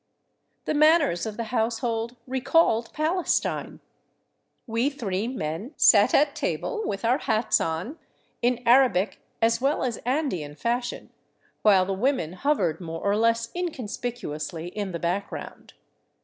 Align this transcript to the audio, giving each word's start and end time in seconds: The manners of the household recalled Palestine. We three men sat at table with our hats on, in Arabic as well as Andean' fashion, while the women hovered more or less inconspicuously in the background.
The 0.65 0.73
manners 0.73 1.27
of 1.27 1.37
the 1.37 1.43
household 1.53 2.15
recalled 2.25 2.91
Palestine. 2.91 3.81
We 4.65 4.89
three 4.89 5.27
men 5.27 5.75
sat 5.77 6.15
at 6.15 6.35
table 6.35 6.81
with 6.83 7.05
our 7.05 7.19
hats 7.19 7.61
on, 7.61 7.99
in 8.41 8.63
Arabic 8.67 9.19
as 9.43 9.61
well 9.61 9.83
as 9.83 9.97
Andean' 9.97 10.55
fashion, 10.55 11.11
while 11.61 11.85
the 11.85 11.93
women 11.93 12.33
hovered 12.33 12.81
more 12.81 13.01
or 13.03 13.15
less 13.15 13.49
inconspicuously 13.53 14.69
in 14.69 14.91
the 14.91 14.97
background. 14.97 15.73